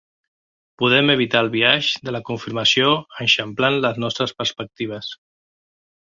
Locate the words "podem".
0.81-1.11